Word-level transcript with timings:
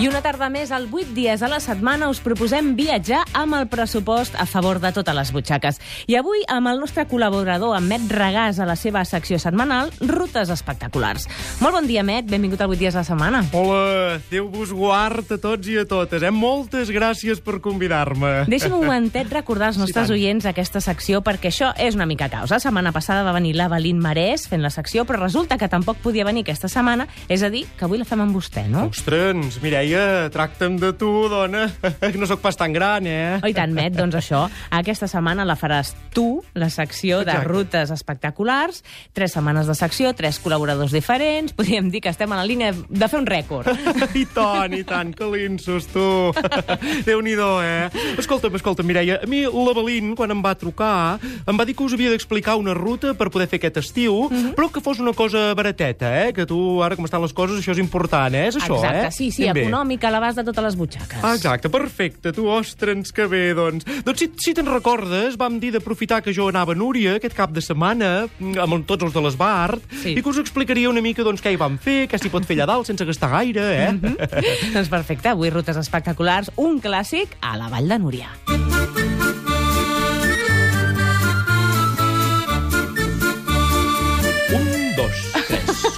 I 0.00 0.06
una 0.08 0.22
tarda 0.24 0.46
més, 0.48 0.70
al 0.72 0.86
8 0.88 1.10
dies 1.12 1.42
a 1.44 1.48
la 1.52 1.58
setmana, 1.60 2.06
us 2.08 2.22
proposem 2.24 2.70
viatjar 2.72 3.18
amb 3.36 3.52
el 3.58 3.66
pressupost 3.68 4.32
a 4.40 4.46
favor 4.48 4.78
de 4.80 4.88
totes 4.96 5.12
les 5.12 5.28
butxaques. 5.34 5.76
I 6.08 6.14
avui, 6.16 6.40
amb 6.48 6.70
el 6.70 6.78
nostre 6.80 7.02
col·laborador, 7.04 7.74
en 7.76 7.84
Met 7.84 8.06
Regàs, 8.08 8.56
a 8.56 8.64
la 8.64 8.78
seva 8.80 9.02
secció 9.04 9.36
setmanal, 9.36 9.90
Rutes 10.00 10.48
Espectaculars. 10.54 11.26
Molt 11.60 11.76
bon 11.76 11.88
dia, 11.90 12.00
Met. 12.06 12.30
Benvingut 12.32 12.62
al 12.64 12.72
8 12.72 12.80
dies 12.80 12.96
a 12.96 13.02
la 13.02 13.04
setmana. 13.10 13.42
Hola, 13.52 14.22
Déu 14.30 14.48
vos 14.48 14.72
guard 14.72 15.34
a 15.36 15.38
tots 15.42 15.68
i 15.68 15.76
a 15.82 15.84
totes. 15.84 16.24
Eh? 16.24 16.32
Moltes 16.32 16.88
gràcies 16.88 17.44
per 17.44 17.58
convidar-me. 17.60 18.46
Deixa'm 18.48 18.78
un 18.78 18.86
momentet 18.86 19.28
recordar 19.36 19.68
als 19.74 19.80
nostres 19.82 20.08
tant. 20.08 20.16
oients 20.16 20.48
aquesta 20.48 20.80
secció, 20.80 21.20
perquè 21.20 21.52
això 21.52 21.74
és 21.76 21.98
una 21.98 22.08
mica 22.08 22.30
causa. 22.32 22.54
La 22.56 22.64
setmana 22.64 22.94
passada 22.96 23.20
va 23.28 23.36
venir 23.36 23.52
l'Avelín 23.58 24.00
Marès 24.00 24.48
fent 24.48 24.64
la 24.64 24.72
secció, 24.72 25.04
però 25.04 25.20
resulta 25.26 25.60
que 25.60 25.68
tampoc 25.68 26.00
podia 26.00 26.24
venir 26.24 26.46
aquesta 26.48 26.72
setmana, 26.72 27.04
és 27.28 27.44
a 27.44 27.52
dir, 27.52 27.66
que 27.76 27.84
avui 27.84 28.00
la 28.00 28.08
fem 28.08 28.24
amb 28.24 28.40
vostè, 28.40 28.64
no? 28.72 28.88
Ostres, 28.88 29.60
Mireia, 29.60 29.89
tracta'm 30.30 30.76
de 30.80 30.92
tu, 30.92 31.28
dona. 31.28 31.66
Que 32.00 32.16
no 32.20 32.26
sóc 32.26 32.40
pas 32.40 32.56
tan 32.56 32.72
gran, 32.72 33.06
eh? 33.06 33.38
Oh, 33.42 33.48
i 33.48 33.54
tant, 33.56 33.72
Met, 33.74 33.94
doncs 33.96 34.14
això. 34.20 34.44
Aquesta 34.70 35.08
setmana 35.10 35.44
la 35.44 35.56
faràs 35.56 35.94
tu, 36.14 36.42
la 36.54 36.68
secció 36.70 37.20
de 37.24 37.30
Exacte. 37.32 37.48
rutes 37.48 37.90
espectaculars. 37.90 38.82
Tres 39.12 39.32
setmanes 39.32 39.66
de 39.66 39.74
secció, 39.74 40.12
tres 40.14 40.40
col·laboradors 40.42 40.92
diferents. 40.92 41.52
Podríem 41.56 41.90
dir 41.90 42.00
que 42.00 42.10
estem 42.12 42.30
a 42.32 42.36
la 42.40 42.44
línia 42.46 42.72
de 42.74 43.08
fer 43.08 43.18
un 43.20 43.26
rècord. 43.26 43.68
I 44.14 44.24
tant, 44.34 44.74
i 44.76 44.82
tant, 44.84 45.14
que 45.14 45.26
linsos, 45.30 45.86
tu. 45.92 46.32
Déu-n'hi-do, 47.06 47.50
eh? 47.62 47.90
Escolta'm, 48.18 48.54
escolta'm, 48.58 48.86
Mireia, 48.88 49.20
a 49.22 49.26
mi 49.30 49.42
l'Avelín, 49.46 50.14
quan 50.18 50.30
em 50.34 50.40
va 50.44 50.54
trucar, 50.58 51.18
em 51.20 51.56
va 51.58 51.64
dir 51.68 51.74
que 51.76 51.84
us 51.86 51.94
havia 51.96 52.10
d'explicar 52.12 52.56
una 52.60 52.74
ruta 52.76 53.14
per 53.18 53.30
poder 53.30 53.48
fer 53.50 53.60
aquest 53.60 53.78
estiu, 53.82 54.28
Mhm. 54.30 54.54
però 54.56 54.70
que 54.72 54.80
fos 54.80 54.98
una 55.00 55.12
cosa 55.12 55.54
barateta, 55.54 56.26
eh? 56.26 56.32
Que 56.32 56.46
tu, 56.46 56.82
ara 56.82 56.96
com 56.96 57.04
estan 57.04 57.22
les 57.22 57.32
coses, 57.32 57.58
això 57.60 57.72
és 57.72 57.78
important, 57.78 58.34
eh? 58.34 58.46
És 58.48 58.56
això, 58.56 58.76
Exacte, 58.76 59.06
eh? 59.06 59.10
sí, 59.10 59.30
sí, 59.30 59.44
Ben 59.50 59.70
bé. 59.84 59.90
econòmica, 59.90 60.08
a 60.08 60.10
l'abast 60.10 60.38
de 60.38 60.44
totes 60.44 60.64
les 60.64 60.76
butxaques. 60.76 61.22
Ah, 61.22 61.34
exacte, 61.34 61.68
perfecte. 61.68 62.32
Tu, 62.32 62.46
ostres, 62.46 63.12
que 63.12 63.26
bé, 63.26 63.54
doncs. 63.54 63.84
Doncs 64.04 64.18
si, 64.18 64.30
si 64.36 64.54
te'n 64.54 64.66
recordes, 64.66 65.36
vam 65.40 65.58
dir 65.60 65.72
d'aprofitar 65.72 66.22
que 66.22 66.32
jo 66.32 66.48
anava 66.48 66.72
a 66.72 66.78
Núria 66.78 67.16
aquest 67.16 67.34
cap 67.36 67.50
de 67.52 67.60
setmana, 67.60 68.28
mm, 68.38 68.58
amb 68.60 68.86
tots 68.86 69.04
els 69.04 69.12
de 69.14 69.20
l'Esbart, 69.20 69.82
Sí. 70.02 70.14
i 70.16 70.22
que 70.22 70.28
us 70.28 70.38
explicaria 70.38 70.90
una 70.90 71.00
mica 71.00 71.22
doncs, 71.22 71.42
què 71.42 71.52
hi 71.52 71.56
vam 71.56 71.78
fer, 71.78 72.08
què 72.08 72.18
s'hi 72.18 72.30
pot 72.30 72.44
fer 72.44 72.56
allà 72.56 72.66
dalt 72.66 72.86
sense 72.86 73.04
gastar 73.04 73.30
gaire, 73.30 73.60
eh? 73.60 73.92
Mm 73.92 74.00
-hmm. 74.00 74.72
Doncs 74.74 74.88
perfecte, 74.88 75.28
avui 75.28 75.50
rutes 75.50 75.76
espectaculars, 75.76 76.50
un 76.56 76.80
clàssic 76.80 77.28
a 77.40 77.56
la 77.56 77.68
Vall 77.68 77.88
de 77.88 77.98
Núria. 77.98 78.28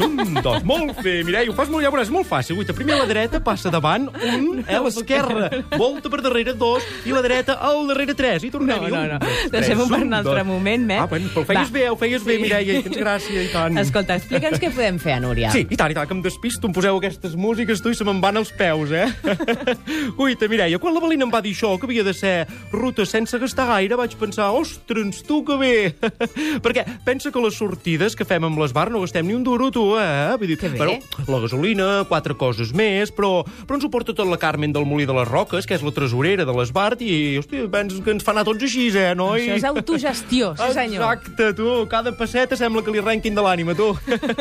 Un, 0.04 0.34
dos. 0.42 0.62
Molt 0.68 1.00
bé, 1.02 1.22
Mireia, 1.26 1.50
ho 1.50 1.54
fas 1.56 1.70
molt, 1.72 1.84
ja 1.84 1.90
veuràs, 1.92 2.10
molt 2.14 2.26
fàcil. 2.28 2.56
Guaita, 2.58 2.74
primer 2.76 2.98
la 3.00 3.06
dreta 3.08 3.40
passa 3.44 3.70
davant, 3.72 4.08
un, 4.12 4.62
eh, 4.66 4.78
l'esquerra, 4.84 5.48
volta 5.78 6.10
per 6.12 6.20
darrere, 6.24 6.54
dos, 6.58 6.82
i 7.06 7.12
la 7.14 7.22
dreta 7.24 7.58
al 7.60 7.86
darrere, 7.90 8.14
tres. 8.18 8.44
I 8.44 8.50
tornem 8.50 8.72
No, 8.82 8.88
no, 8.88 8.88
no. 8.88 9.14
Un, 9.14 9.18
dos, 9.18 9.28
tres, 9.42 9.50
Deixem-ho 9.52 9.86
per 9.88 9.98
un 10.00 10.06
un, 10.08 10.14
altre 10.20 10.38
dos. 10.42 10.46
moment, 10.46 10.86
Met. 10.86 11.00
Ah, 11.02 11.06
bueno, 11.10 11.28
però 11.34 11.42
ho 11.42 11.48
feies 11.48 11.68
Va. 11.70 11.78
bé, 11.78 11.84
ho 11.90 11.96
feies 11.96 12.24
bé, 12.24 12.36
Sí. 12.36 12.42
Mireia, 12.42 12.78
i 12.78 12.82
tens 12.82 12.96
gràcia, 12.96 13.42
i 13.44 13.48
tant. 13.52 13.78
Escolta, 13.78 14.16
explica'ns 14.16 14.58
què 14.62 14.70
podem 14.74 14.98
fer 15.02 15.14
a 15.18 15.20
Núria. 15.20 15.50
Sí, 15.52 15.66
i 15.68 15.76
tant, 15.76 15.90
i 15.90 15.94
tant, 15.94 16.06
que 16.08 16.14
em 16.14 16.22
despisto, 16.24 16.66
em 16.66 16.72
poseu 16.72 16.96
aquestes 16.96 17.34
músiques, 17.36 17.82
tu, 17.82 17.90
i 17.92 17.94
se 17.98 18.04
me'n 18.04 18.20
van 18.22 18.36
els 18.40 18.52
peus, 18.56 18.90
eh? 18.92 19.06
Guaita, 20.16 20.48
Mireia, 20.48 20.78
quan 20.78 20.94
la 20.94 21.00
Belina 21.02 21.24
em 21.26 21.32
va 21.32 21.40
dir 21.44 21.52
això, 21.54 21.74
que 21.80 21.86
havia 21.88 22.04
de 22.06 22.14
ser 22.16 22.46
ruta 22.72 23.04
sense 23.08 23.38
gastar 23.38 23.66
gaire, 23.70 23.96
vaig 23.98 24.14
pensar, 24.20 24.50
ostres, 24.56 25.22
tu 25.26 25.42
que 25.44 25.56
bé! 25.60 25.74
Perquè 26.64 26.84
pensa 27.04 27.30
que 27.32 27.42
les 27.42 27.56
sortides 27.58 28.16
que 28.18 28.24
fem 28.28 28.44
amb 28.48 28.58
l'esbar 28.62 28.88
no 28.92 29.00
gastem 29.04 29.26
ni 29.26 29.34
un 29.36 29.44
duro, 29.46 29.70
tu, 29.72 29.86
eh? 29.98 30.36
Vull 30.38 30.52
dir, 30.52 30.58
Que 30.60 30.70
bé. 30.72 30.78
Però, 30.78 30.96
la 31.28 31.40
gasolina, 31.42 31.88
quatre 32.10 32.36
coses 32.38 32.72
més, 32.76 33.10
però, 33.14 33.42
però 33.66 33.78
ens 33.78 33.86
ho 33.86 33.90
porta 33.92 34.14
tot 34.14 34.28
la 34.28 34.38
Carmen 34.40 34.72
del 34.74 34.86
Molí 34.88 35.06
de 35.08 35.16
les 35.16 35.28
Roques, 35.28 35.66
que 35.66 35.76
és 35.78 35.84
la 35.84 35.92
tresorera 35.94 36.46
de 36.48 36.54
l'Esbart, 36.56 37.02
i, 37.02 37.38
hòstia, 37.40 37.66
penses 37.72 38.02
que 38.04 38.14
ens 38.14 38.24
fa 38.26 38.34
anar 38.34 38.44
tots 38.48 38.62
així, 38.66 38.90
eh, 38.92 39.12
noi? 39.18 39.46
Això 39.46 39.58
és 39.58 39.68
autogestió, 39.72 40.52
sí 40.58 40.70
senyor. 40.76 41.02
Exacte, 41.02 41.52
tu. 41.58 41.70
Cada 41.90 42.12
passeta 42.16 42.56
sembla 42.58 42.82
que 42.84 42.92
li 42.94 43.00
arrenquin 43.02 43.34
de 43.36 43.44
l'ànima, 43.44 43.74
tu. 43.78 43.90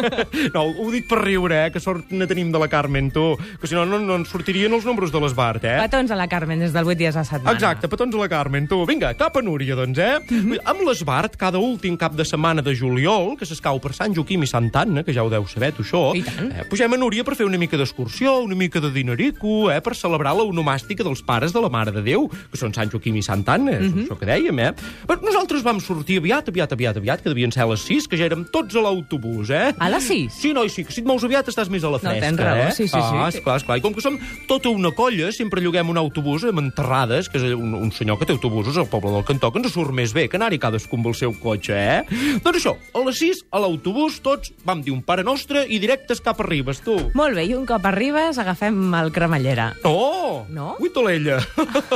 no, 0.56 0.66
ho 0.70 0.88
dic 0.94 1.08
per 1.10 1.22
riure, 1.24 1.66
eh, 1.68 1.72
que 1.74 1.82
sort 1.84 2.12
ne 2.12 2.28
tenim 2.30 2.52
de 2.54 2.62
la 2.62 2.70
Carmen, 2.72 3.12
tu. 3.14 3.34
Que 3.62 3.70
si 3.70 3.78
no, 3.78 3.86
no, 3.88 4.00
no 4.04 4.20
ens 4.22 4.32
sortirien 4.32 4.74
els 4.74 4.88
números 4.88 5.14
de 5.14 5.22
l'Esbart, 5.24 5.66
eh? 5.68 5.78
Petons 5.86 6.12
a 6.12 6.20
la 6.20 6.28
Carmen 6.32 6.62
des 6.62 6.76
del 6.76 6.88
8 6.88 7.00
dies 7.00 7.18
a 7.18 7.26
setmana. 7.28 7.56
Exacte, 7.58 7.90
petons 7.92 8.16
a 8.16 8.22
la 8.22 8.30
Carmen, 8.32 8.68
tu. 8.72 8.82
Vinga, 8.90 9.14
cap 9.20 9.38
a 9.38 9.46
Núria, 9.46 9.78
doncs, 9.80 10.00
eh? 10.02 10.20
Mhm. 10.28 10.62
Amb 10.72 10.86
l'Esbart, 10.88 11.38
cada 11.40 11.62
últim 11.62 11.98
cap 12.00 12.16
de 12.18 12.26
setmana 12.28 12.64
de 12.66 12.76
juliol, 12.76 13.36
que 13.40 13.48
s'escau 13.48 13.80
per 13.82 13.94
Sant 13.98 14.16
Joaquim 14.16 14.44
i 14.44 14.50
Sant 14.50 14.72
Anna, 14.76 15.04
que 15.04 15.14
ja 15.16 15.21
ho 15.24 15.30
deu 15.30 15.46
saber, 15.48 15.72
tu, 15.74 15.84
això, 15.84 16.16
eh, 16.16 16.64
pugem 16.70 16.94
a 16.94 16.98
Núria 16.98 17.24
per 17.24 17.36
fer 17.36 17.46
una 17.46 17.58
mica 17.58 17.78
d'excursió, 17.78 18.40
una 18.46 18.56
mica 18.56 18.80
de 18.80 18.92
dinerico, 18.92 19.72
eh, 19.72 19.82
per 19.82 19.96
celebrar 19.96 20.36
la 20.36 20.44
onomàstica 20.44 21.04
dels 21.04 21.22
pares 21.24 21.54
de 21.54 21.62
la 21.62 21.70
Mare 21.70 21.92
de 21.92 22.02
Déu, 22.02 22.28
que 22.30 22.58
són 22.58 22.74
Sant 22.74 22.90
Joaquim 22.92 23.16
i 23.18 23.22
Sant 23.24 23.44
Anna, 23.48 23.72
és 23.80 23.92
Mhm. 23.92 24.06
això 24.08 24.18
que 24.18 24.26
dèiem, 24.26 24.60
eh? 24.60 24.74
Però 25.08 25.22
nosaltres 25.22 25.64
vam 25.64 25.80
sortir 25.80 26.18
aviat, 26.20 26.48
aviat, 26.50 26.72
aviat, 26.74 26.98
aviat, 26.98 27.22
que 27.22 27.30
devien 27.30 27.52
ser 27.52 27.64
a 27.64 27.68
les 27.68 27.82
6, 27.82 28.08
que 28.08 28.18
ja 28.18 28.26
érem 28.26 28.46
tots 28.52 28.76
a 28.76 28.82
l'autobús, 28.82 29.50
eh? 29.50 29.74
A 29.80 29.90
les 29.90 30.04
6? 30.04 30.34
Sí, 30.34 30.54
noi, 30.54 30.70
sí, 30.70 30.84
que 30.84 30.92
si 30.92 31.02
et 31.02 31.08
mous 31.08 31.24
aviat 31.24 31.48
estàs 31.48 31.70
més 31.70 31.84
a 31.84 31.88
la 31.90 32.00
No, 32.02 32.10
fresca, 32.10 32.20
tens 32.28 32.40
raó, 32.40 32.68
eh? 32.68 32.72
sí, 32.72 32.88
sí, 32.88 32.96
ah, 32.98 33.30
sí. 33.32 33.38
esclar, 33.38 33.58
esclar. 33.58 33.78
I 33.78 33.82
com 33.82 33.94
que 33.94 34.02
som 34.02 34.18
tota 34.48 34.70
una 34.70 34.92
colla, 34.92 35.32
sempre 35.32 35.62
lloguem 35.62 35.90
un 35.90 35.98
autobús 35.98 36.44
amb 36.46 36.60
enterrades, 36.60 37.30
que 37.30 37.38
és 37.38 37.54
un, 37.54 37.74
un 37.76 37.92
senyor 37.92 38.18
que 38.20 38.26
té 38.26 38.34
autobusos 38.34 38.78
al 38.78 38.88
poble 38.88 39.12
del 39.12 39.24
Cantó, 39.26 39.52
que 39.52 39.60
ens 39.60 39.72
surt 39.72 39.92
més 39.92 40.14
bé 40.14 40.28
que 40.30 40.38
anar-hi 40.38 40.58
cadascú 40.60 40.96
amb 40.98 41.08
el 41.08 41.16
seu 41.16 41.34
cotxe, 41.34 41.74
eh? 41.74 42.04
Doncs 42.44 42.58
això, 42.58 42.76
a 42.94 43.00
les 43.06 43.18
6, 43.18 43.46
a 43.52 43.60
l'autobús, 43.60 44.22
tots 44.22 44.52
vam 44.66 44.82
dir 44.82 44.92
un 44.94 45.01
pare 45.06 45.24
nostre 45.24 45.64
i 45.68 45.80
directes 45.82 46.22
cap 46.24 46.40
a 46.42 46.46
Ribes, 46.48 46.82
tu. 46.86 46.96
Molt 47.18 47.36
bé, 47.38 47.46
i 47.50 47.56
un 47.58 47.66
cop 47.70 47.86
arribes 47.90 48.38
agafem 48.42 48.78
el 48.98 49.12
cremallera. 49.16 49.72
No! 49.84 50.46
No? 50.52 50.76
Ui, 50.80 50.90
Tolella! 50.94 51.40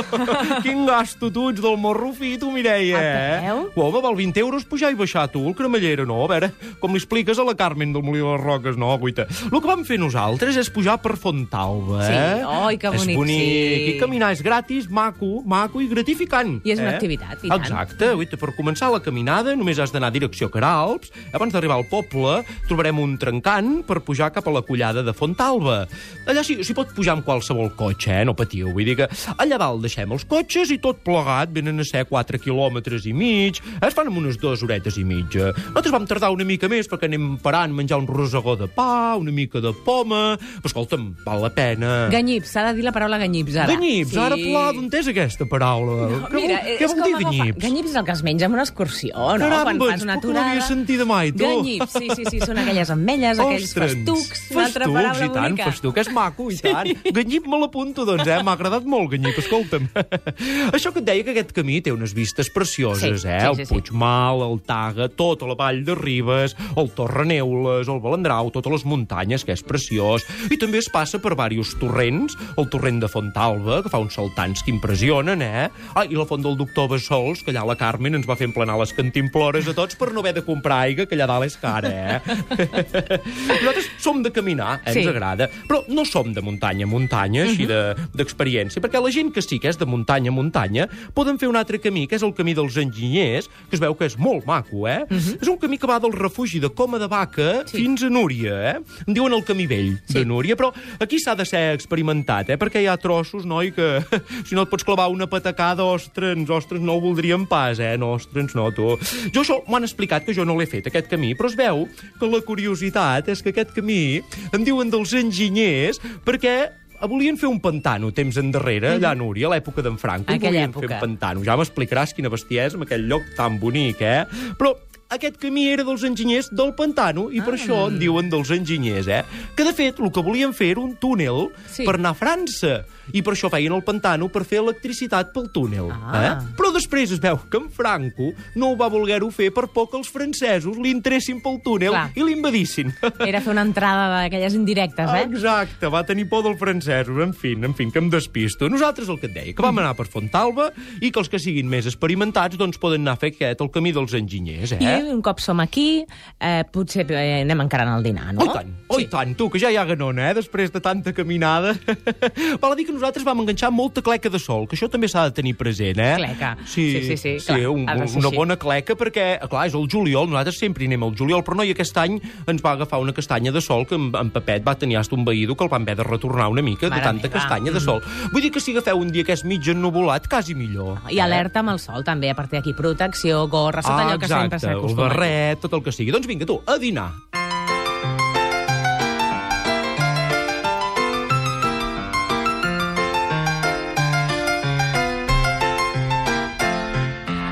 Quin 0.64 0.84
gasto, 0.86 1.30
tu, 1.32 1.48
ets 1.52 1.60
del 1.62 1.76
morro 1.80 2.12
fi, 2.16 2.36
tu, 2.40 2.50
Mireia, 2.54 2.98
A 2.98 3.02
eh? 3.02 3.40
peu? 3.46 3.62
Home, 3.86 4.02
val 4.04 4.16
20 4.18 4.40
euros 4.42 4.64
pujar 4.68 4.92
i 4.92 4.98
baixar, 4.98 5.26
tu, 5.32 5.42
el 5.48 5.54
cremallera, 5.58 6.06
no? 6.08 6.18
A 6.24 6.30
veure, 6.30 6.50
com 6.82 6.94
li 6.94 7.00
expliques 7.00 7.38
a 7.38 7.46
la 7.46 7.56
Carmen 7.58 7.92
del 7.94 8.04
Molí 8.06 8.22
de 8.22 8.28
les 8.28 8.42
Roques, 8.42 8.78
no, 8.80 8.92
guaita. 9.00 9.26
El 9.50 9.58
que 9.60 9.68
vam 9.70 9.84
fer 9.88 9.98
nosaltres 10.02 10.56
és 10.60 10.70
pujar 10.72 10.98
per 11.02 11.16
Fontalba, 11.20 12.02
Sí, 12.06 12.12
eh? 12.14 12.44
oi, 12.46 12.78
que 12.80 12.90
bonic, 12.92 13.12
És 13.14 13.20
bonic, 13.20 13.42
sí. 13.42 13.90
i 13.92 13.96
caminar 14.00 14.32
és 14.36 14.42
gratis, 14.44 14.88
maco, 14.90 15.42
maco 15.46 15.82
i 15.84 15.88
gratificant. 15.90 16.56
I 16.66 16.74
és 16.74 16.82
una 16.82 16.92
eh? 16.92 16.96
activitat, 16.96 17.42
i 17.44 17.50
tant. 17.50 17.60
Exacte, 17.62 18.12
guaita, 18.16 18.40
per 18.40 18.54
començar 18.56 18.90
la 18.92 19.02
caminada 19.04 19.54
només 19.56 19.80
has 19.82 19.92
d'anar 19.94 20.10
a 20.12 20.14
direcció 20.16 20.48
Caralps, 20.52 21.12
abans 21.36 21.54
d'arribar 21.54 21.78
al 21.80 21.86
poble 21.90 22.40
trobarem 22.68 22.95
un 23.02 23.16
trencant 23.18 23.82
per 23.86 24.00
pujar 24.06 24.30
cap 24.34 24.46
a 24.48 24.52
la 24.54 24.62
collada 24.66 25.02
de 25.06 25.12
Fontalba. 25.16 25.86
Allà 26.26 26.42
s'hi 26.44 26.74
pot 26.76 26.92
pujar 26.96 27.16
amb 27.16 27.24
qualsevol 27.26 27.70
cotxe, 27.78 28.12
eh? 28.20 28.24
no 28.24 28.34
patiu. 28.36 28.72
Vull 28.74 28.84
dir 28.88 28.96
que 29.00 29.08
allà 29.36 29.58
dalt 29.60 29.82
deixem 29.84 30.10
els 30.12 30.24
cotxes 30.28 30.70
i 30.74 30.78
tot 30.82 31.02
plegat 31.06 31.52
venen 31.54 31.80
a 31.80 31.86
ser 31.86 32.04
4 32.08 32.40
quilòmetres 32.42 33.06
i 33.06 33.12
mig. 33.16 33.60
Es 33.80 33.94
fan 33.94 34.08
amb 34.10 34.18
unes 34.22 34.38
dues 34.42 34.62
horetes 34.66 34.96
i 35.00 35.04
mitja. 35.06 35.52
Nosaltres 35.70 35.92
vam 35.94 36.06
tardar 36.08 36.30
una 36.34 36.44
mica 36.48 36.68
més 36.72 36.88
perquè 36.90 37.08
anem 37.10 37.36
parant, 37.42 37.72
menjar 37.74 37.98
un 38.02 38.06
rosegó 38.10 38.56
de 38.56 38.68
pa, 38.68 39.14
una 39.18 39.32
mica 39.34 39.60
de 39.62 39.72
poma... 39.84 40.36
Però 40.36 40.70
escolta'm, 40.70 41.10
val 41.24 41.42
la 41.44 41.50
pena. 41.54 42.08
Ganyips, 42.12 42.50
s'ha 42.54 42.64
de 42.70 42.76
dir 42.78 42.84
la 42.86 42.92
paraula 42.94 43.18
ganyips, 43.20 43.56
ara. 43.56 43.74
Ganyips, 43.74 44.12
Sí. 44.16 44.18
ara 44.22 44.36
pla, 44.38 44.64
d'on 44.72 44.88
és 44.96 45.08
aquesta 45.12 45.44
paraula? 45.50 46.06
No, 46.10 46.20
què 46.30 46.34
mira, 46.40 46.60
vol, 46.62 46.76
què 46.80 46.88
vol 46.90 47.02
dir 47.02 47.14
ganyips? 47.20 47.58
Ganyips 47.62 47.90
és 47.92 47.96
el 48.00 48.04
que 48.06 48.14
es 48.16 48.22
menja 48.26 48.46
en 48.48 48.54
una 48.56 48.64
excursió, 48.64 49.12
no? 49.14 49.36
Caramba, 49.42 49.74
Quan 49.76 49.92
fas 49.92 50.02
una 50.06 50.14
puc 50.16 50.22
que 50.30 50.34
l'havia 50.36 50.52
aturada. 50.62 50.66
sentit 50.68 51.04
mai, 51.06 51.32
tu. 51.32 51.44
Ganyips, 51.44 51.92
sí, 51.98 52.08
sí, 52.16 52.24
sí, 52.30 52.40
són 52.40 52.58
aquelles 52.62 52.85
ametlles, 52.94 53.38
aquells 53.42 53.64
Ostres, 53.70 53.94
festucs, 53.94 54.42
una 54.52 54.64
altra 54.66 54.84
festucs, 54.86 54.96
paraula 54.96 55.24
i 55.24 55.30
tant, 55.34 55.42
bonica. 55.56 55.70
festuc 55.70 56.00
és 56.02 56.10
maco, 56.14 56.48
i 56.52 56.58
tant. 56.62 56.90
Ganyip 57.16 57.46
me 57.50 57.60
l'apunto, 57.62 58.04
doncs, 58.08 58.26
eh? 58.26 58.38
M'ha 58.46 58.54
agradat 58.56 58.84
molt, 58.88 59.10
Ganyip, 59.14 59.38
escolta'm. 59.42 59.88
Això 60.76 60.92
que 60.94 61.00
et 61.02 61.08
deia 61.08 61.24
que 61.26 61.34
aquest 61.34 61.52
camí 61.56 61.80
té 61.84 61.92
unes 61.94 62.14
vistes 62.16 62.50
precioses, 62.52 63.22
Sí, 63.22 63.28
eh? 63.28 63.40
sí, 63.40 63.46
el 63.50 63.56
sí, 63.60 63.66
sí. 63.66 63.74
Puigmal, 63.74 64.42
el 64.46 64.60
Taga, 64.66 65.08
tota 65.08 65.48
la 65.50 65.56
vall 65.58 65.82
de 65.86 65.94
Ribes, 65.98 66.56
el 66.76 66.90
Torreneules, 66.96 67.88
el 67.88 68.00
Balandrau, 68.04 68.50
totes 68.54 68.72
les 68.78 68.84
muntanyes, 68.88 69.44
que 69.46 69.54
és 69.56 69.62
preciós. 69.66 70.24
I 70.50 70.58
també 70.60 70.78
es 70.82 70.88
passa 70.92 71.18
per 71.22 71.34
diversos 71.36 71.76
torrents, 71.80 72.36
el 72.56 72.68
torrent 72.72 73.00
de 73.02 73.08
Fontalba, 73.12 73.82
que 73.84 73.90
fa 73.92 74.00
uns 74.02 74.14
saltants 74.16 74.62
que 74.64 74.72
impressionen, 74.72 75.42
eh? 75.42 75.68
Ah, 75.94 76.04
i 76.06 76.16
la 76.16 76.26
font 76.28 76.42
del 76.44 76.56
doctor 76.58 76.88
Bessols, 76.92 77.42
que 77.44 77.52
allà 77.52 77.64
la 77.68 77.76
Carmen 77.78 78.14
ens 78.18 78.26
va 78.28 78.36
fer 78.38 78.48
emplenar 78.50 78.78
les 78.80 78.92
cantimplores 78.96 79.68
a 79.68 79.74
tots 79.76 79.96
per 79.98 80.12
no 80.12 80.20
haver 80.24 80.34
de 80.38 80.44
comprar 80.46 80.82
aigua, 80.86 81.06
que 81.06 81.16
allà 81.16 81.26
dalt 81.30 81.46
és 81.48 81.56
cara, 81.60 81.90
eh? 81.92 82.20
Nosaltres 83.62 83.88
som 84.02 84.22
de 84.22 84.30
caminar, 84.32 84.80
eh? 84.84 84.92
Sí. 84.92 85.00
ens 85.02 85.08
agrada, 85.10 85.48
però 85.68 85.82
no 85.88 86.04
som 86.08 86.32
de 86.34 86.42
muntanya 86.44 86.86
a 86.86 86.90
muntanya, 86.90 87.44
així 87.46 87.66
de- 87.68 87.94
d'experiència, 88.16 88.80
perquè 88.82 89.00
la 89.02 89.10
gent 89.12 89.32
que 89.34 89.42
sí 89.42 89.58
que 89.62 89.68
és 89.68 89.78
de 89.78 89.86
muntanya 89.88 90.30
a 90.30 90.34
muntanya 90.36 90.88
poden 91.14 91.38
fer 91.38 91.48
un 91.48 91.56
altre 91.56 91.78
camí, 91.82 92.06
que 92.08 92.16
és 92.16 92.22
el 92.26 92.34
camí 92.34 92.54
dels 92.54 92.76
enginyers, 92.80 93.48
que 93.70 93.76
es 93.76 93.80
veu 93.82 93.94
que 93.96 94.06
és 94.06 94.16
molt 94.18 94.46
maco, 94.46 94.86
eh? 94.88 95.04
És 95.10 95.48
un 95.48 95.58
camí 95.58 95.78
que 95.78 95.86
va 95.88 95.98
del 96.02 96.12
refugi 96.12 96.60
de 96.60 96.70
Coma 96.70 96.98
de 96.98 97.06
Vaca 97.08 97.64
Sí. 97.66 97.78
fins 97.82 98.02
a 98.04 98.10
Núria, 98.10 98.54
eh? 98.72 98.76
En 99.06 99.14
diuen 99.14 99.32
el 99.32 99.44
camí 99.44 99.66
vell 99.66 99.98
Sí. 100.06 100.18
de 100.20 100.24
Núria, 100.24 100.56
però 100.56 100.72
aquí 101.00 101.18
s'ha 101.18 101.34
de 101.36 101.44
ser 101.44 101.74
experimentat, 101.74 102.50
eh? 102.50 102.56
Perquè 102.58 102.82
hi 102.82 102.86
ha 102.86 102.96
trossos, 102.96 103.44
noi, 103.46 103.72
que 103.72 104.00
si 104.46 104.54
no 104.54 104.62
et 104.62 104.70
pots 104.70 104.84
clavar 104.84 105.08
una 105.10 105.26
patacada, 105.26 105.84
ostres, 105.84 106.36
ostres, 106.50 106.80
no 106.80 106.94
ho 106.94 107.00
voldríem 107.00 107.46
pas, 107.46 107.78
eh? 107.78 107.96
No, 107.98 108.12
ostres, 108.14 108.54
no, 108.54 108.70
tu. 108.72 108.96
Jo 109.32 109.42
això 109.42 109.60
m'ho 109.66 109.76
han 109.76 109.84
explicat, 109.84 110.24
que 110.24 110.34
jo 110.34 110.44
no 110.44 110.56
l'he 110.58 110.66
fet, 110.66 110.86
aquest 110.86 111.08
camí, 111.08 111.34
però 111.34 111.46
es 111.48 111.56
veu 111.56 111.86
que 112.18 112.26
la 112.26 112.40
curiositat 112.40 112.65
és 112.74 113.42
que 113.42 113.52
aquest 113.54 113.72
camí 113.76 114.22
en 114.52 114.66
diuen 114.66 114.90
dels 114.90 115.14
enginyers 115.14 116.00
perquè 116.26 116.56
volien 117.04 117.36
fer 117.36 117.48
un 117.50 117.60
pantano 117.60 118.10
temps 118.16 118.38
endarrere, 118.40 118.94
allà 118.96 119.12
a 119.12 119.18
Núria, 119.18 119.50
a 119.50 119.54
l'època 119.54 119.84
d'en 119.84 119.98
Franco. 120.00 120.32
Aquella 120.32 120.48
volien 120.48 120.72
fer 120.72 120.86
època. 120.86 120.94
un 120.94 121.00
pantano. 121.04 121.44
Ja 121.44 121.56
m'explicaràs 121.60 122.14
quina 122.16 122.32
bestiesa 122.32 122.78
amb 122.78 122.86
aquell 122.86 123.04
lloc 123.10 123.26
tan 123.36 123.60
bonic, 123.60 124.00
eh? 124.00 124.24
Però 124.56 124.72
aquest 125.08 125.36
camí 125.38 125.68
era 125.70 125.84
dels 125.86 126.02
enginyers 126.04 126.48
del 126.50 126.74
pantano 126.74 127.28
i 127.30 127.40
per 127.40 127.54
Ah. 127.54 127.56
això 127.56 127.86
en 127.88 127.98
diuen 127.98 128.28
dels 128.30 128.50
enginyers, 128.50 129.06
eh? 129.08 129.22
Que, 129.56 129.64
de 129.64 129.72
fet, 129.72 130.00
el 130.00 130.10
que 130.12 130.22
volien 130.22 130.52
fer 130.52 130.70
era 130.72 130.80
un 130.80 130.96
túnel 130.96 131.50
Sí. 131.70 131.84
per 131.84 131.94
anar 131.94 132.10
a 132.10 132.14
França. 132.14 132.84
I 133.12 133.22
per 133.22 133.34
això 133.34 133.48
feien 133.48 133.72
el 133.72 133.84
pantano 133.84 134.28
per 134.28 134.44
fer 134.44 134.58
electricitat 134.58 135.32
pel 135.32 135.48
túnel. 135.52 135.90
Ah. 135.92 136.24
Eh? 136.42 136.54
Però 136.56 136.72
després 136.74 137.12
es 137.12 137.20
veu 137.20 137.38
que 137.48 137.56
en 137.56 137.70
Franco 137.70 138.32
no 138.56 138.70
ho 138.72 138.76
va 138.76 138.88
voler-ho 138.88 139.30
fer 139.30 139.52
per 139.54 139.68
por 139.68 139.88
que 139.88 139.96
els 139.96 140.08
francesos 140.10 140.76
li 140.76 140.90
entressin 140.90 141.40
pel 141.40 141.60
túnel 141.62 141.90
Clar. 141.92 142.10
i 142.16 142.22
l'invadissin. 142.24 142.92
Era 143.20 143.40
fer 143.40 143.52
una 143.52 143.62
entrada 143.62 144.08
d'aquelles 144.10 144.54
indirectes, 144.54 145.08
eh? 145.08 145.22
Exacte, 145.22 145.86
va 145.86 146.02
tenir 146.04 146.28
por 146.28 146.42
dels 146.42 146.58
francesos. 146.58 147.16
En 147.22 147.32
fi, 147.32 147.52
en 147.52 147.74
fi, 147.74 147.88
que 147.92 147.98
em 148.00 148.10
despisto. 148.10 148.68
Nosaltres 148.68 149.08
el 149.08 149.20
que 149.20 149.26
et 149.26 149.34
deia, 149.34 149.54
que 149.54 149.62
vam 149.62 149.78
anar 149.78 149.94
per 149.94 150.08
Fontalba 150.08 150.72
i 151.00 151.12
que 151.12 151.20
els 151.20 151.28
que 151.28 151.38
siguin 151.38 151.68
més 151.68 151.86
experimentats 151.86 152.56
doncs 152.58 152.76
poden 152.76 153.02
anar 153.02 153.12
a 153.12 153.16
fer 153.22 153.32
aquest, 153.32 153.60
el 153.60 153.70
camí 153.70 153.92
dels 153.94 154.12
enginyers, 154.18 154.72
eh? 154.72 154.78
I 154.82 154.86
un 155.12 155.20
cop 155.22 155.40
som 155.40 155.60
aquí, 155.60 156.04
eh, 156.40 156.64
potser 156.72 157.04
eh, 157.10 157.42
anem 157.42 157.60
encarant 157.66 157.92
el 157.96 158.02
dinar, 158.02 158.32
no? 158.34 158.40
Oh, 158.42 158.46
i 158.46 158.52
tant, 158.54 158.72
oh, 158.88 159.00
i 159.00 159.06
tant, 159.12 159.34
tu, 159.36 159.48
que 159.50 159.58
ja 159.60 159.70
hi 159.70 159.76
ha 159.76 159.84
ganona, 159.84 160.30
eh, 160.30 160.34
després 160.34 160.72
de 160.72 160.80
tanta 160.80 161.12
caminada. 161.12 161.74
Val 162.62 162.72
a 162.72 162.76
dir 162.78 162.86
que 162.86 162.92
nosaltres 162.94 163.24
vam 163.26 163.40
enganxar 163.44 163.70
molta 163.74 164.02
cleca 164.02 164.30
de 164.32 164.38
sol, 164.42 164.66
que 164.68 164.76
això 164.76 164.88
també 164.92 165.08
s'ha 165.08 165.26
de 165.30 165.34
tenir 165.36 165.54
present, 165.58 165.98
eh? 166.00 166.14
Cleca. 166.20 166.56
Sí, 166.64 166.86
Sí, 166.96 167.02
sí, 167.02 167.16
sí, 167.16 167.32
sí 167.40 167.46
clar, 167.46 167.68
un, 167.72 167.82
una 167.82 168.04
així. 168.06 168.36
bona 168.36 168.56
cleca, 168.56 168.94
perquè, 168.96 169.26
clar, 169.50 169.66
és 169.68 169.74
el 169.74 169.88
juliol, 169.90 170.28
nosaltres 170.30 170.58
sempre 170.58 170.86
anem 170.86 171.02
al 171.06 171.14
juliol, 171.18 171.42
però 171.44 171.56
no, 171.60 171.64
i 171.66 171.72
aquest 171.74 171.96
any 171.98 172.18
ens 172.46 172.62
va 172.64 172.72
agafar 172.76 173.00
una 173.02 173.12
castanya 173.16 173.52
de 173.52 173.60
sol 173.60 173.86
que 173.86 173.96
en, 173.98 174.10
en 174.16 174.30
Pepet 174.30 174.64
va 174.66 174.74
tenir 174.78 174.96
hasta 175.00 175.14
un 175.16 175.24
veïdo 175.26 175.56
que 175.56 175.64
el 175.64 175.70
van 175.72 175.82
haver 175.82 175.96
de 175.96 176.04
retornar 176.06 176.48
una 176.52 176.62
mica 176.62 176.88
Mare 176.88 177.00
de 177.00 177.04
tanta 177.06 177.28
meva. 177.28 177.38
castanya 177.40 177.72
de 177.72 177.80
sol. 177.80 178.02
Vull 178.32 178.42
dir 178.42 178.50
que 178.54 178.60
si 178.60 178.72
agafeu 178.72 178.98
un 179.00 179.10
dia 179.12 179.24
que 179.24 179.32
és 179.36 179.44
mig 179.44 179.66
ennuvolat, 179.68 180.28
quasi 180.28 180.54
millor. 180.54 181.00
I 181.10 181.18
alerta 181.20 181.60
amb 181.60 181.74
el 181.74 181.80
sol, 181.82 182.04
també, 182.06 182.30
a 182.30 182.36
partir 182.38 182.60
d'aquí, 182.60 182.72
protecció, 182.76 183.46
gorra, 183.48 183.82
tot 183.82 183.92
allò 183.98 184.18
que 184.18 184.28
sempre 184.28 184.56
Ah, 184.56 184.60
exacte, 184.60 184.85
el 184.86 184.96
barret, 184.98 185.60
tot 185.62 185.76
el 185.76 185.84
que 185.84 185.94
sigui. 185.94 186.14
Doncs 186.14 186.28
vinga, 186.30 186.48
tu, 186.48 186.60
a 186.66 186.78
dinar. 186.82 187.10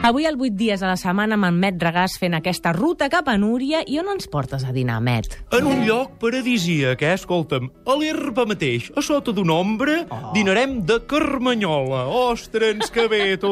Avui, 0.05 0.27
el 0.27 0.37
8 0.37 0.53
dies 0.53 0.83
a 0.85 0.89
la 0.91 0.99
setmana, 1.01 1.39
amb 1.39 1.47
en 1.49 1.55
Met 1.57 1.79
Regàs 1.81 2.19
fent 2.21 2.35
aquesta 2.37 2.75
ruta 2.77 3.07
cap 3.09 3.25
a 3.33 3.39
Núria. 3.41 3.79
I 3.89 3.95
on 4.03 4.11
ens 4.13 4.27
portes 4.29 4.61
a 4.69 4.73
dinar, 4.77 4.99
Met? 5.01 5.31
En 5.57 5.65
un 5.65 5.79
lloc 5.87 6.19
paradisíac, 6.21 7.01
eh? 7.01 7.15
Escolta'm, 7.17 7.71
a 7.89 7.95
l'herba 7.97 8.45
mateix, 8.45 8.91
a 8.93 9.01
sota 9.01 9.33
d'un 9.33 9.49
ombre, 9.49 9.95
oh. 10.13 10.19
dinarem 10.35 10.75
de 10.85 10.99
carmanyola. 11.09 12.03
Ostres, 12.13 12.91
que 12.93 13.07
bé, 13.09 13.39
tu! 13.41 13.49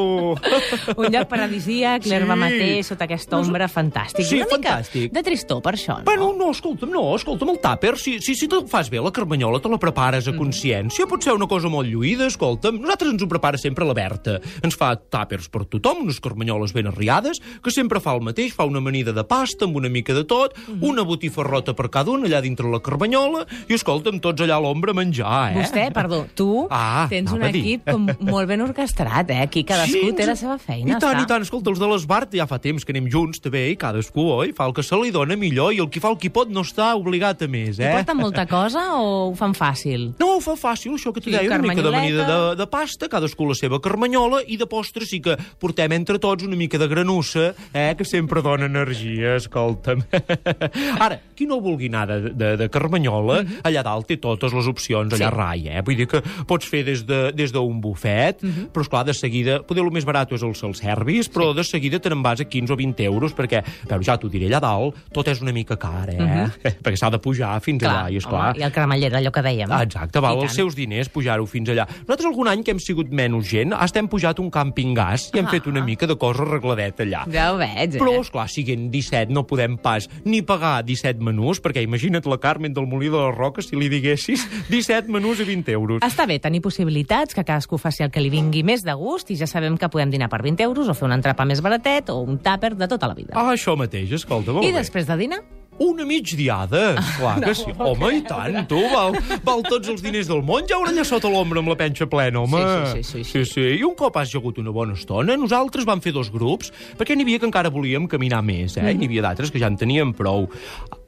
Un 1.01 1.07
lloc 1.09 1.31
paradisíac, 1.31 2.05
l'herba 2.05 2.37
Sí. 2.37 2.43
mateix, 2.45 2.91
sota 2.91 3.09
aquesta 3.09 3.41
ombra, 3.41 3.71
fantàstic. 3.73 4.29
Sí, 4.29 4.43
Una 4.43 4.51
fantàstic. 4.53 5.09
de 5.17 5.25
tristor, 5.25 5.65
per 5.65 5.73
això, 5.79 6.03
no? 6.03 6.05
Bueno, 6.11 6.35
no, 6.37 6.51
escolta'm, 6.53 6.93
no, 6.93 7.07
escolta'm, 7.17 7.55
el 7.55 7.63
tàper, 7.65 7.95
si, 7.97 8.19
si, 8.21 8.37
si 8.37 8.51
te'l 8.53 8.69
fas 8.69 8.93
bé, 8.93 9.01
la 9.01 9.15
carmanyola 9.15 9.63
te 9.65 9.73
la 9.73 9.81
prepares 9.81 10.29
a 10.29 10.37
consciència, 10.37 11.09
pot 11.09 11.25
ser 11.25 11.33
una 11.33 11.49
cosa 11.49 11.73
molt 11.73 11.89
lluïda, 11.89 12.29
escolta'm. 12.29 12.77
Nosaltres 12.85 13.17
ens 13.17 13.25
ho 13.25 13.33
prepara 13.33 13.57
sempre 13.57 13.89
la 13.89 13.97
Berta. 13.97 14.37
Ens 14.61 14.77
fa 14.77 14.93
tàpers 15.01 15.49
per 15.49 15.65
tothom, 15.65 16.05
unes 16.05 16.21
carmanyoles 16.21 16.42
ben 16.73 16.87
arriades, 16.87 17.41
que 17.63 17.71
sempre 17.71 18.01
fa 18.01 18.15
el 18.15 18.23
mateix, 18.23 18.53
fa 18.55 18.65
una 18.65 18.79
amanida 18.79 19.13
de 19.13 19.25
pasta 19.25 19.65
amb 19.65 19.77
una 19.77 19.89
mica 19.89 20.15
de 20.15 20.25
tot, 20.25 20.55
una 20.81 21.03
botifarrota 21.03 21.75
per 21.75 21.89
cada 21.91 22.11
un 22.11 22.25
allà 22.25 22.41
dintre 22.41 22.69
la 22.71 22.81
carmanyola, 22.81 23.45
i 23.69 23.75
escolta'm, 23.75 24.21
tots 24.21 24.43
allà 24.43 24.57
a 24.57 24.61
l'ombra 24.61 24.93
a 24.93 24.95
menjar, 24.95 25.53
eh? 25.53 25.61
Vostè, 25.61 25.91
perdó, 25.93 26.27
tu 26.35 26.67
Ah, 26.71 27.07
tens 27.11 27.31
un 27.33 27.43
equip 27.45 27.85
com 27.91 28.07
molt 28.21 28.49
ben 28.49 28.61
orquestrat, 28.65 29.31
eh? 29.31 29.41
Aquí 29.43 29.65
cadascú 29.65 30.13
té 30.17 30.27
la 30.27 30.37
seva 30.37 30.59
feina. 30.59 30.97
I 30.97 31.01
tant, 31.01 31.17
està. 31.17 31.23
i 31.23 31.27
tant. 31.29 31.43
Escolta, 31.43 31.71
els 31.71 31.81
de 31.83 31.89
l'Esbart 31.91 32.35
ja 32.39 32.47
fa 32.47 32.59
temps 32.63 32.85
que 32.85 32.93
anem 32.95 33.09
junts, 33.13 33.41
també, 33.43 33.67
i 33.73 33.77
cadascú, 33.77 34.25
oi? 34.39 34.53
Fa 34.57 34.67
el 34.71 34.75
que 34.77 34.83
se 34.87 34.97
li 34.97 35.11
dona 35.15 35.37
millor, 35.37 35.73
i 35.75 35.81
el 35.83 35.91
qui 35.93 36.01
fa 36.01 36.09
el 36.13 36.19
qui 36.21 36.31
pot 36.33 36.49
no 36.53 36.63
està 36.65 36.93
obligat 36.97 37.43
a 37.43 37.49
més, 37.51 37.79
I 37.81 37.87
eh? 37.89 37.93
porten 37.99 38.17
molta 38.21 38.47
cosa 38.51 38.87
o 38.97 39.31
ho 39.31 39.35
fan 39.39 39.53
fàcil? 39.57 40.13
No, 40.21 40.37
ho 40.37 40.41
fa 40.45 40.57
fàcil, 40.59 40.95
això 40.97 41.13
que 41.13 41.21
t'ho 41.21 41.31
Sí, 41.31 41.37
deia, 41.37 41.49
una 41.53 41.63
mica 41.63 41.83
d'amanida 41.85 42.27
de, 42.29 42.39
de 42.61 42.67
pasta, 42.71 43.09
cadascú 43.13 43.47
la 43.49 43.57
seva 43.59 43.81
carmanyola, 43.83 44.43
i 44.47 44.57
de 44.61 44.67
postre 44.71 45.05
sí 45.09 45.21
que 45.25 45.37
portem 45.61 45.93
entre 45.93 46.19
tots 46.23 46.32
una 46.41 46.57
mica 46.57 46.79
de 46.79 46.89
granussa, 46.89 47.55
eh, 47.75 47.95
que 47.99 48.05
sempre 48.09 48.41
dona 48.41 48.65
energia, 48.65 49.37
escolta'm. 49.37 50.01
Ara, 51.05 51.19
qui 51.37 51.47
no 51.47 51.61
vulgui 51.61 51.89
anar 51.93 52.07
de, 52.09 52.31
de, 52.33 52.57
de 52.57 52.69
carmanyola, 52.73 53.43
Mhm. 53.43 53.61
allà 53.69 53.83
dalt 53.85 54.07
té 54.09 54.17
totes 54.17 54.53
les 54.53 54.67
opcions, 54.67 55.13
allà 55.13 55.29
Sí. 55.29 55.35
rai, 55.37 55.69
eh? 55.69 55.83
Vull 55.85 55.97
dir 55.97 56.07
que 56.09 56.23
pots 56.47 56.67
fer 56.67 56.85
des 56.85 57.05
d'un 57.05 57.31
de, 57.31 57.33
des 57.33 57.53
bufet, 57.53 58.43
Mhm. 58.43 58.69
però, 58.73 58.81
esclar, 58.83 59.05
de 59.05 59.15
seguida, 59.15 59.61
poder 59.63 59.85
el 59.85 59.91
més 59.91 60.05
barat 60.05 60.33
és 60.33 60.43
el 60.43 60.55
self-service, 60.55 61.31
però 61.33 61.53
de 61.55 61.65
seguida 61.65 61.99
te 61.99 62.09
n'en 62.09 62.23
vas 62.23 62.41
a 62.41 62.45
15 62.45 62.73
o 62.73 62.77
20 62.77 63.03
euros, 63.05 63.35
perquè, 63.35 63.63
però 63.87 64.01
ja 64.03 64.17
t'ho 64.17 64.29
diré, 64.29 64.47
allà 64.49 64.61
dalt 64.61 64.95
tot 65.13 65.29
és 65.29 65.41
una 65.43 65.53
mica 65.53 65.77
car, 65.77 66.09
eh? 66.11 66.17
perquè 66.83 66.97
s'ha 66.97 67.11
de 67.11 67.19
pujar 67.19 67.61
fins 67.61 67.83
allà, 67.83 68.11
i 68.11 68.17
esclar... 68.17 68.53
Home, 68.55 68.61
I 68.61 68.63
el 68.65 68.73
cremallera, 68.73 69.19
allò 69.19 69.31
que 69.33 69.43
dèiem. 69.43 69.69
Ah, 69.71 69.83
exacte, 69.83 70.21
val 70.21 70.41
els 70.43 70.55
seus 70.55 70.75
diners 70.75 71.09
pujar-ho 71.09 71.47
fins 71.47 71.69
allà. 71.69 71.87
Nosaltres 72.07 72.27
algun 72.27 72.49
any 72.49 72.63
que 72.63 72.71
hem 72.73 72.79
sigut 72.81 73.11
menys 73.11 73.49
gent, 73.51 73.73
estem 73.73 74.09
pujat 74.09 74.39
un 74.39 74.51
càmping 74.51 74.95
gas 74.95 75.31
i 75.35 75.39
hem 75.39 75.47
Ah. 75.47 75.51
fet 75.51 75.67
una 75.67 75.83
mica 75.83 76.07
de 76.07 76.15
cosa 76.23 76.47
arregladet 76.47 77.03
allà. 77.03 77.25
Ja 77.33 77.51
ho 77.53 77.59
veig, 77.61 77.97
eh? 77.97 78.01
Però, 78.01 78.15
esclar, 78.23 78.47
siguent 78.53 78.89
17 78.93 79.35
no 79.35 79.45
podem 79.49 79.77
pas 79.83 80.07
ni 80.25 80.43
pagar 80.47 80.83
17 80.87 81.23
menús, 81.25 81.61
perquè 81.63 81.83
imagina't 81.83 82.27
la 82.31 82.39
Carmen 82.43 82.75
del 82.77 82.87
Molí 82.91 83.11
de 83.13 83.19
les 83.19 83.35
Roques 83.37 83.71
si 83.71 83.79
li 83.79 83.91
diguessis 83.93 84.45
17 84.71 85.11
menús 85.13 85.43
a 85.43 85.49
20 85.49 85.75
euros. 85.75 86.05
Està 86.07 86.27
bé 86.31 86.39
tenir 86.43 86.63
possibilitats, 86.63 87.35
que 87.35 87.45
cadascú 87.45 87.81
faci 87.81 88.07
el 88.07 88.13
que 88.15 88.23
li 88.23 88.31
vingui 88.33 88.63
més 88.67 88.85
de 88.87 88.95
gust 88.99 89.33
i 89.35 89.39
ja 89.41 89.49
sabem 89.51 89.79
que 89.81 89.91
podem 89.93 90.13
dinar 90.13 90.31
per 90.33 90.43
20 90.45 90.63
euros 90.69 90.89
o 90.89 90.95
fer 90.99 91.09
un 91.09 91.17
entrepà 91.19 91.47
més 91.49 91.63
baratet 91.65 92.13
o 92.13 92.21
un 92.23 92.39
tàper 92.43 92.75
de 92.77 92.89
tota 92.91 93.11
la 93.11 93.19
vida. 93.19 93.35
Ah, 93.35 93.51
això 93.57 93.77
mateix, 93.79 94.13
escolta, 94.13 94.55
molt 94.55 94.67
I 94.67 94.73
bé. 94.73 94.79
després 94.83 95.09
de 95.11 95.19
dinar? 95.19 95.43
Una 95.83 96.07
migdiada, 96.07 96.95
clar 97.17 97.37
que 97.43 97.55
sí. 97.59 97.73
Home, 97.75 98.13
i 98.19 98.23
tant, 98.27 98.61
tu, 98.71 98.79
val, 98.93 99.17
val 99.45 99.65
tots 99.67 99.91
els 99.93 100.03
diners 100.05 100.31
del 100.31 100.45
món, 100.47 100.67
ja 100.71 100.79
allà 100.79 101.05
sota 101.09 101.31
l'ombra 101.33 101.63
amb 101.63 101.73
la 101.73 101.79
penxa 101.81 102.07
plena, 102.11 102.45
home. 102.45 102.63
Sí, 102.63 103.03
sí, 103.03 103.03
sí, 103.03 103.25
sí, 103.25 103.45
sí, 103.45 103.53
sí. 103.55 103.69
I 103.81 103.85
un 103.89 103.97
cop 103.99 104.17
has 104.21 104.31
jagut 104.33 104.61
una 104.63 104.75
bona 104.75 104.97
estona, 104.99 105.37
nosaltres 105.41 105.89
vam 105.89 106.03
fer 106.05 106.15
dos 106.15 106.31
grups, 106.33 106.71
perquè 106.99 107.17
n'hi 107.19 107.27
havia 107.27 107.43
que 107.43 107.49
encara 107.51 107.73
volíem 107.75 108.07
caminar 108.11 108.43
més, 108.47 108.79
eh? 108.79 108.93
I 108.93 108.99
n'hi 108.99 109.11
havia 109.11 109.27
d'altres 109.29 109.51
que 109.51 109.63
ja 109.63 109.71
en 109.73 109.81
teníem 109.81 110.15
prou. 110.17 110.47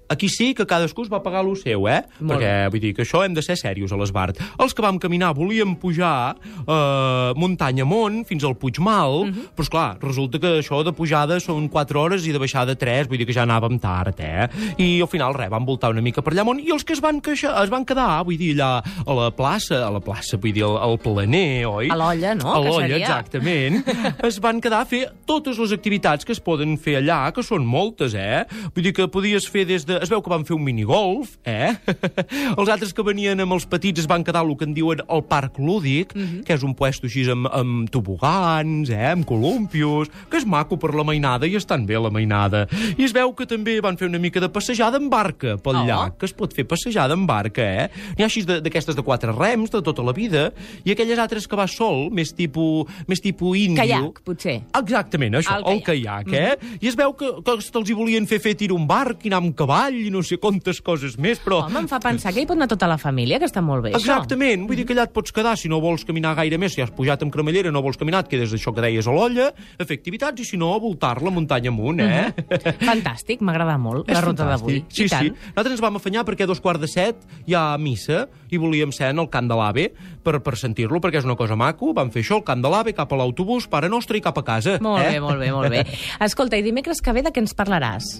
Aquí 0.09 0.29
sí 0.29 0.53
que 0.55 0.67
cadascú 0.69 1.03
es 1.03 1.11
va 1.13 1.23
pagar 1.23 1.43
lo 1.45 1.55
seu, 1.57 1.89
eh? 1.89 2.03
Molt 2.21 2.35
Perquè, 2.39 2.53
vull 2.71 2.81
dir, 2.83 2.93
que 2.95 3.03
això 3.07 3.23
hem 3.25 3.33
de 3.35 3.43
ser 3.43 3.57
serios 3.57 3.93
a 3.93 3.97
l'Esbart. 3.97 4.39
Els 4.61 4.75
que 4.77 4.83
vam 4.85 4.99
caminar 5.01 5.33
volíem 5.35 5.75
pujar 5.81 6.37
eh, 6.69 7.33
muntanya 7.37 7.83
amunt, 7.87 8.25
fins 8.29 8.45
al 8.45 8.57
Puigmal, 8.57 9.25
Mhm. 9.25 9.49
però, 9.57 9.63
esclar, 9.65 9.99
resulta 10.03 10.39
que 10.39 10.59
això 10.61 10.83
de 10.85 10.93
pujada 10.93 11.39
són 11.41 11.69
4 11.69 12.01
hores 12.01 12.27
i 12.27 12.33
de 12.33 12.39
baixada 12.39 12.75
3, 12.77 13.09
vull 13.09 13.19
dir 13.19 13.27
que 13.27 13.33
ja 13.33 13.45
anàvem 13.47 13.79
tard, 13.81 14.19
eh? 14.21 14.49
I 14.79 15.01
al 15.01 15.09
final, 15.09 15.35
res, 15.35 15.51
vam 15.51 15.65
voltar 15.65 15.91
una 15.91 16.01
mica 16.03 16.23
per 16.23 16.33
allà 16.35 16.41
amunt, 16.45 16.61
i 16.61 16.71
els 16.71 16.85
que 16.85 16.93
es 16.93 17.01
van, 17.01 17.21
queixar, 17.21 17.55
es 17.65 17.71
van 17.71 17.85
quedar, 17.85 18.25
vull 18.25 18.37
dir, 18.39 18.55
allà 18.57 18.83
a 19.07 19.15
la 19.15 19.31
plaça, 19.31 19.87
a 19.87 19.91
la 19.91 20.01
plaça, 20.01 20.37
vull 20.37 20.53
dir, 20.53 20.65
al, 20.65 20.77
al 20.79 20.99
planer, 20.99 21.67
oi? 21.67 21.89
A 21.91 21.97
l'olla, 21.97 22.35
no? 22.35 22.53
A 22.53 22.61
l'olla, 22.61 22.97
exactament. 22.99 23.83
es 24.29 24.39
van 24.41 24.61
quedar 24.61 24.83
a 24.83 24.85
fer 24.89 25.09
totes 25.27 25.59
les 25.59 25.73
activitats 25.73 26.25
que 26.25 26.33
es 26.33 26.41
poden 26.41 26.77
fer 26.79 26.99
allà, 27.01 27.33
que 27.33 27.43
són 27.43 27.65
moltes, 27.67 28.15
eh? 28.15 28.45
Vull 28.75 28.85
dir 28.85 28.93
que 28.93 29.09
podies 29.09 29.49
fer 29.49 29.65
des 29.67 29.85
de... 29.87 29.94
Es 30.03 30.11
veu 30.11 30.23
que 30.23 30.31
van 30.33 30.45
fer 30.45 30.57
un 30.57 30.65
minigolf, 30.65 31.37
eh? 31.45 31.75
els 32.59 32.69
altres 32.73 32.93
que 32.95 33.05
venien 33.07 33.41
amb 33.45 33.55
els 33.57 33.67
petits 33.71 34.01
es 34.03 34.09
van 34.11 34.25
quedar 34.25 34.43
el 34.45 34.55
que 34.59 34.67
en 34.69 34.75
diuen 34.77 35.03
el 35.09 35.23
parc 35.29 35.59
lúdic, 35.59 36.13
que 36.45 36.55
és 36.57 36.63
un 36.67 36.75
puesto 36.79 37.07
així 37.09 37.25
amb, 37.31 37.49
amb 37.55 37.91
tobogans, 37.93 38.91
eh? 38.91 39.11
Amb 39.13 39.27
columpios, 39.29 40.11
que 40.31 40.39
és 40.41 40.47
maco 40.47 40.79
per 40.81 40.93
la 40.97 41.05
mainada 41.07 41.47
i 41.49 41.57
estan 41.59 41.87
bé 41.87 41.99
la 42.01 42.11
mainada. 42.15 42.65
I 42.97 43.05
es 43.07 43.15
veu 43.15 43.33
que 43.37 43.47
també 43.51 43.77
van 43.85 43.99
fer 44.01 44.09
una 44.11 44.21
mica 44.23 44.41
de 44.43 44.49
passejada 44.53 44.99
en 45.01 45.11
barca 45.13 45.57
pel 45.59 45.75
Oh. 45.75 45.87
llac, 45.89 46.19
que 46.21 46.27
es 46.29 46.33
pot 46.33 46.53
fer 46.55 46.65
passejada 46.71 47.15
en 47.19 47.27
barca, 47.27 47.63
eh? 47.65 47.89
N'hi 48.17 48.23
ha 48.23 48.29
així 48.29 48.45
de- 48.47 48.61
d'aquestes 48.63 48.95
de, 48.95 49.01
de 49.01 49.05
quatre 49.05 49.33
rems, 49.35 49.71
de 49.75 49.81
tota 49.83 50.03
la 50.07 50.13
vida, 50.15 50.53
i 50.85 50.93
aquelles 50.93 51.19
altres 51.19 51.49
que 51.49 51.57
vas 51.59 51.73
sol, 51.75 52.11
més 52.15 52.31
tipus, 52.33 52.87
més 53.09 53.21
tipus 53.21 53.59
índio. 53.59 53.83
Caiac, 53.83 54.21
potser. 54.25 54.61
Exactament, 54.79 55.35
això, 55.41 55.57
El 55.59 55.73
el 55.75 55.83
caiac, 55.83 56.31
eh? 56.33 56.59
I 56.81 56.89
es 56.89 56.95
veu 56.97 57.13
que, 57.19 57.27
que 57.45 57.51
els 57.59 57.91
hi 57.91 57.97
volien 57.99 58.27
fer 58.31 58.39
fer 58.41 58.55
tir 58.55 58.71
un 58.73 58.87
barc 58.87 59.25
i 59.27 59.29
anar 59.33 59.43
amb 59.43 59.55
cavall 59.59 59.84
i 59.93 60.09
no 60.13 60.23
sé 60.25 60.39
quantes 60.43 60.81
coses 60.85 61.19
més, 61.21 61.41
però... 61.43 61.65
Home, 61.67 61.85
em 61.85 61.91
fa 61.91 62.01
pensar 62.03 62.33
que 62.35 62.45
hi 62.45 62.49
pot 62.49 62.59
anar 62.59 62.69
tota 62.71 62.89
la 62.91 62.99
família, 63.01 63.41
que 63.43 63.49
està 63.51 63.63
molt 63.65 63.87
bé, 63.87 63.95
Exactament, 63.99 64.67
vull 64.69 64.79
dir 64.79 64.87
que 64.89 64.95
allà 64.97 65.09
et 65.09 65.15
pots 65.15 65.35
quedar 65.35 65.57
si 65.61 65.71
no 65.73 65.81
vols 65.83 66.07
caminar 66.09 66.35
gaire 66.39 66.59
més, 66.61 66.75
si 66.77 66.85
has 66.85 66.93
pujat 66.95 67.23
amb 67.25 67.33
cremallera 67.35 67.73
no 67.75 67.83
vols 67.85 67.99
caminar, 68.01 68.25
et 68.25 68.33
quedes 68.33 68.55
això 68.57 68.75
que 68.75 68.85
deies 68.85 69.09
a 69.09 69.15
l'olla, 69.15 69.51
activitats, 69.85 70.41
i 70.43 70.49
si 70.49 70.59
no, 70.61 70.73
a 70.75 70.81
voltar-la 70.83 71.33
muntanya 71.33 71.73
amunt, 71.73 72.03
eh? 72.05 72.11
això. 72.29 72.75
Fantàstic, 72.91 73.43
m'agrada 73.45 73.77
molt, 73.81 74.11
la 74.13 74.23
ruta 74.25 74.47
d'avui. 74.49 74.83
Sí, 74.89 75.09
sí. 75.09 75.33
Nosaltres 75.55 75.77
ens 75.77 75.85
vam 75.85 75.99
afanyar 76.01 76.25
perquè 76.29 76.47
a 76.47 76.51
dos 76.51 76.63
quarts 76.65 76.83
de 76.85 76.91
set 76.91 77.25
hi 77.49 77.57
ha 77.57 77.67
missa 77.81 78.27
i 78.51 78.61
volíem 78.61 78.93
ser 78.95 79.11
en 79.15 79.23
el 79.23 79.31
Cant 79.33 79.51
de 79.51 79.59
l'Ave 79.59 79.89
per, 80.25 80.39
per 80.45 80.57
sentir-lo, 80.61 81.01
perquè 81.03 81.23
és 81.23 81.29
una 81.29 81.39
cosa 81.41 81.59
maco. 81.59 81.93
Vam 81.97 82.13
fer 82.15 82.25
això, 82.25 82.41
el 82.41 82.47
Cant 82.47 82.63
de 82.65 82.73
l'Ave, 82.73 82.95
cap 82.97 83.13
a 83.13 83.21
l'autobús, 83.21 83.69
pare 83.71 83.91
nostre 83.93 84.21
i 84.21 84.25
cap 84.25 84.39
a 84.41 84.47
casa. 84.47 84.79
Molt 84.85 85.05
eh? 85.05 85.15
bé, 85.15 85.21
molt 85.25 85.43
bé, 85.43 85.51
molt 85.55 85.75
bé. 85.75 85.85
Escolta, 86.29 86.61
i 86.61 86.67
dimecres 86.67 87.03
que 87.05 87.17
ve 87.17 87.27
de 87.27 87.35
què 87.35 87.45
ens 87.45 87.57
parlaràs? 87.59 88.17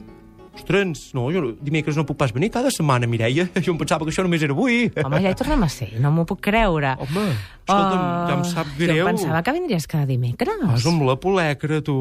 Ostres, 0.55 1.11
no, 1.15 1.27
jo 1.35 1.55
dimecres 1.61 1.97
no 1.99 2.05
puc 2.07 2.17
pas 2.21 2.33
venir 2.33 2.51
cada 2.55 2.71
setmana, 2.71 3.07
Mireia. 3.11 3.49
Jo 3.65 3.73
em 3.75 3.79
pensava 3.81 4.05
que 4.07 4.13
això 4.13 4.23
només 4.25 4.43
era 4.43 4.55
avui. 4.55 4.87
Home, 5.03 5.21
ja 5.25 5.33
hi 5.33 5.39
tornem 5.39 5.63
a 5.67 5.69
ser, 5.73 5.91
no 6.01 6.13
m'ho 6.15 6.25
puc 6.29 6.41
creure. 6.47 6.95
Home, 7.01 7.27
escolta'm, 7.65 8.03
Oh, 8.05 8.27
ja 8.29 8.35
em 8.37 8.43
sap 8.45 8.67
Jo 8.77 8.85
greu. 8.85 9.07
em 9.09 9.15
pensava 9.17 9.41
que 9.43 9.53
vindries 9.57 9.87
cada 9.89 10.05
dimecres. 10.07 10.59
Vas 10.63 10.85
amb 10.87 11.03
la 11.09 11.15
polecra, 11.17 11.79
tu. 11.85 11.95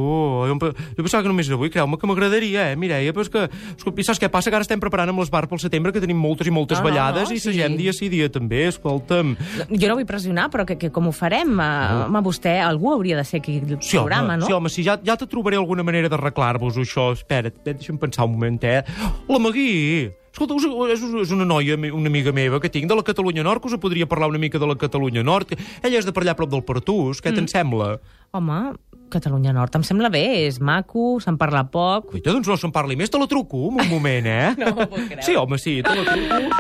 Jo, 0.50 0.58
pe- 0.60 0.74
jo 0.76 1.02
pensava 1.06 1.24
que 1.24 1.30
només 1.32 1.48
era 1.48 1.56
avui, 1.56 1.70
creu-me 1.72 1.98
que 1.98 2.08
m'agradaria, 2.10 2.66
eh, 2.74 2.76
Mireia, 2.76 3.14
però 3.16 3.24
és 3.24 3.30
que... 3.32 3.46
Escolta, 3.78 4.02
i 4.02 4.04
saps 4.04 4.20
què 4.20 4.30
passa? 4.30 4.52
Que 4.52 4.58
ara 4.60 4.68
estem 4.68 4.82
preparant 4.84 5.10
amb 5.14 5.24
l'esbar 5.24 5.46
pel 5.48 5.62
setembre, 5.64 5.94
que 5.96 6.02
tenim 6.04 6.20
moltes 6.20 6.48
i 6.48 6.54
moltes 6.54 6.80
No, 6.80 6.84
no, 6.84 6.90
ballades, 6.92 7.30
no, 7.32 7.36
i 7.36 7.40
sí. 7.40 7.54
segem 7.54 7.78
dia 7.80 7.94
sí 7.96 8.10
dia 8.12 8.28
també, 8.30 8.66
escolta'm. 8.68 9.34
Jo 9.72 9.88
no 9.88 9.96
vull 9.98 10.06
pressionar, 10.10 10.50
però 10.52 10.66
que, 10.68 10.76
que 10.78 10.92
com 10.92 11.08
ho 11.08 11.16
farem? 11.16 11.56
Uh, 11.58 12.06
home, 12.10 12.22
vostè, 12.28 12.58
algú 12.62 12.92
hauria 12.92 13.16
de 13.18 13.24
ser 13.24 13.40
aquí 13.40 13.58
al 13.64 13.80
Sí, 13.82 13.96
programa, 13.98 14.34
home, 14.36 14.42
no? 14.44 14.52
sí, 14.52 14.54
home, 14.60 14.70
sí, 14.70 14.84
ja, 14.84 15.00
ja 15.04 15.16
te 15.18 15.28
trobaré 15.32 15.56
alguna 15.58 15.84
manera 15.88 16.12
d'arreglar-vos 16.12 16.76
això. 16.84 17.14
Espera't, 17.16 17.64
eh, 17.64 17.74
deixa'm 17.80 17.98
pensar 18.04 18.28
un 18.28 18.36
moment, 18.36 18.43
eh? 18.44 18.84
La 19.30 19.40
Magui! 19.40 20.12
Escolta, 20.34 20.56
és, 20.90 21.02
és 21.22 21.32
una 21.32 21.46
noia, 21.46 21.76
una 21.78 22.10
amiga 22.10 22.32
meva 22.34 22.58
que 22.60 22.70
tinc 22.74 22.88
de 22.90 22.96
la 22.98 23.04
Catalunya 23.06 23.44
Nord, 23.46 23.62
que 23.62 23.68
us 23.70 23.76
podria 23.78 24.08
parlar 24.10 24.30
una 24.32 24.40
mica 24.42 24.58
de 24.58 24.66
la 24.66 24.76
Catalunya 24.76 25.22
Nord. 25.24 25.54
Ella 25.84 26.00
és 26.00 26.06
de 26.08 26.12
per 26.12 26.24
allà 26.24 26.34
prop 26.36 26.50
del 26.50 26.64
Pertús, 26.66 27.22
què 27.22 27.30
Mm. 27.32 27.36
te'n 27.36 27.48
sembla? 27.48 28.00
Home, 28.34 28.74
Catalunya 29.14 29.54
Nord, 29.54 29.76
em 29.76 29.84
sembla 29.86 30.10
bé, 30.10 30.48
és 30.48 30.58
maco, 30.60 31.20
se'n 31.22 31.38
parla 31.38 31.70
poc. 31.70 32.10
Guaita, 32.10 32.32
doncs 32.34 32.48
no 32.50 32.58
se'n 32.58 32.72
parli 32.74 32.96
més, 32.98 33.12
te 33.14 33.20
la 33.22 33.28
truco, 33.30 33.68
un 33.70 33.78
moment, 33.88 34.26
eh? 34.26 34.56
No 34.58 34.74
m'ho 34.74 34.88
puc 34.90 35.06
creure. 35.06 35.22
Sí, 35.22 35.36
home, 35.38 35.60
sí, 35.62 35.84
te 35.86 35.94
la 35.94 36.02
truco. 36.02 36.58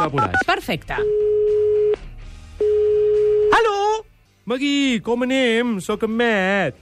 Ja 0.00 0.08
veuràs. 0.10 0.42
Perfecte. 0.44 0.98
Aló? 3.54 4.02
Magui, 4.50 4.98
com 5.04 5.22
anem? 5.22 5.76
Sóc 5.80 6.02
en 6.08 6.16
Met. 6.18 6.81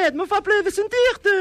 Met, 0.00 0.14
me 0.16 0.24
fa 0.24 0.38
plaer 0.40 0.62
de 0.64 0.70
sentir-te. 0.72 1.32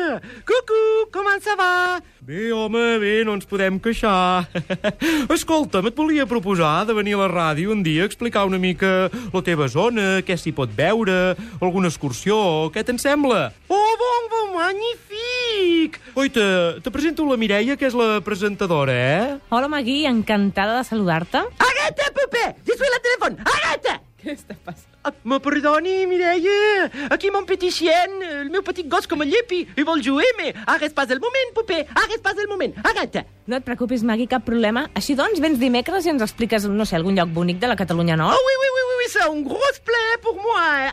Cucu, 0.44 0.80
com 1.14 1.28
ça 1.40 1.54
va? 1.56 2.02
Bé, 2.20 2.50
home, 2.52 2.82
bé, 3.00 3.12
no 3.24 3.38
ens 3.38 3.48
podem 3.48 3.78
queixar. 3.80 4.50
Escolta'm, 5.36 5.88
et 5.88 5.96
volia 5.96 6.26
proposar 6.28 6.84
de 6.90 6.96
venir 6.98 7.16
a 7.16 7.22
la 7.22 7.30
ràdio 7.32 7.72
un 7.72 7.86
dia 7.86 8.04
a 8.04 8.10
explicar 8.10 8.44
una 8.50 8.60
mica 8.60 9.08
la 9.32 9.44
teva 9.46 9.70
zona, 9.72 10.20
què 10.28 10.36
s'hi 10.36 10.52
pot 10.58 10.74
veure, 10.76 11.38
alguna 11.62 11.88
excursió, 11.88 12.36
què 12.76 12.84
te'n 12.84 13.00
sembla? 13.00 13.46
Oh, 13.72 13.96
bon, 14.04 14.28
bon, 14.34 14.52
magnífic! 14.58 16.02
Oita, 16.20 16.50
te 16.84 16.92
presento 16.92 17.30
la 17.32 17.40
Mireia, 17.40 17.80
que 17.80 17.88
és 17.88 17.96
la 17.96 18.20
presentadora, 18.28 19.00
eh? 19.00 19.40
Hola, 19.56 19.72
Magui, 19.72 20.02
encantada 20.12 20.82
de 20.82 20.86
saludar-te. 20.92 21.48
Arrête, 21.64 22.12
Pepe! 22.12 22.46
Je 22.68 22.76
suis 22.76 22.96
la 22.98 23.04
téléphone! 23.08 23.40
Arrête! 23.56 24.00
Què 24.20 24.36
està 24.36 24.60
passant? 24.68 24.89
Ah, 25.02 25.14
Me 25.24 25.40
perdoni, 25.40 26.06
Mireia. 26.08 26.90
Aquí 27.10 27.32
mon 27.32 27.46
petit 27.48 27.72
chien, 27.72 28.18
el 28.22 28.50
meu 28.52 28.62
petit 28.68 28.84
gos 28.92 29.08
com 29.08 29.22
el 29.24 29.30
llepi, 29.32 29.62
i 29.80 29.84
vol 29.88 30.02
jugar, 30.04 30.28
mais 30.38 30.54
arrête 30.68 30.94
pas 30.94 31.08
el 31.10 31.22
moment, 31.24 31.54
Pepe, 31.56 31.86
arrête 31.96 32.22
pas 32.22 32.36
el 32.38 32.50
moment, 32.52 32.74
arrête. 32.84 33.24
No 33.48 33.56
et 33.56 33.62
preocupis, 33.64 34.04
Magui, 34.04 34.28
cap 34.28 34.44
problema. 34.46 34.90
Així 34.94 35.16
doncs, 35.16 35.40
vens 35.40 35.58
dimecres 35.58 36.06
i 36.06 36.12
ens 36.12 36.22
expliques, 36.22 36.68
no 36.68 36.84
sé, 36.86 36.98
algun 37.00 37.16
lloc 37.16 37.32
bonic 37.32 37.60
de 37.64 37.68
la 37.72 37.78
Catalunya 37.80 38.16
Oh 38.16 38.24
Nord? 38.26 38.44
oui, 38.46 38.56
oui, 38.60 38.70
oui, 38.76 38.82
oui, 38.90 38.96
oui, 39.00 39.06
c'est 39.10 39.24
un 39.24 39.42
gros 39.42 39.76
plaisir 39.86 40.20
pour 40.22 40.36
moi. 40.36 40.60
hein. 40.60 40.92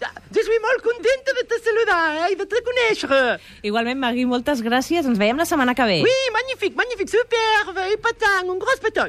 Arrête! 0.00 0.16
Ah, 0.16 0.20
Je 0.34 0.40
suis 0.42 0.58
molt 0.60 0.82
contenta 0.82 1.32
de 1.32 1.42
te 1.48 1.56
saludar 1.64 2.26
eh, 2.28 2.32
i 2.32 2.36
de 2.36 2.44
te 2.44 2.60
conèixer. 2.66 3.38
Igualment, 3.64 3.98
Magui, 3.98 4.26
moltes 4.28 4.60
gràcies. 4.62 5.06
Ens 5.06 5.18
veiem 5.18 5.36
la 5.38 5.46
setmana 5.48 5.74
que 5.74 5.86
ve. 5.88 6.02
Oui, 6.04 6.16
magnifique, 6.34 6.76
magnifique, 6.76 7.08
super, 7.08 7.86
et 7.90 7.96
patant, 8.02 8.50
un 8.52 8.58
gros 8.58 8.80
petó. 8.82 9.06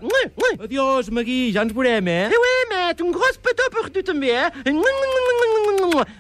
Adiós, 0.64 1.10
Magui, 1.12 1.52
ja 1.54 1.66
ens 1.66 1.74
veurem, 1.76 2.08
eh? 2.08 2.30
Eh 2.32 2.42
oui, 2.44 2.56
mais 2.72 3.04
un 3.04 3.12
gros 3.12 3.38
petó 3.44 3.68
per 3.74 3.90
tu 3.92 4.04
també, 4.04 4.32
eh? 4.32 4.50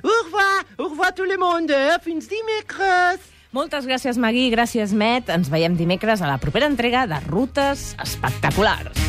Au 0.03 0.23
revoir, 0.23 0.65
au 0.77 0.89
revoir 0.89 1.13
tout 1.15 1.25
le 1.25 1.37
monde, 1.37 1.71
eh? 1.71 1.97
fins 2.03 2.27
dimecres. 2.27 3.19
Moltes 3.55 3.87
gràcies, 3.87 4.17
Magui. 4.19 4.49
Gràcies, 4.51 4.91
Met. 4.93 5.29
Ens 5.31 5.47
veiem 5.49 5.77
dimecres 5.79 6.21
a 6.21 6.27
la 6.27 6.37
propera 6.37 6.67
entrega 6.67 7.07
de 7.07 7.21
Rutes 7.31 7.93
Espectaculars. 8.03 9.06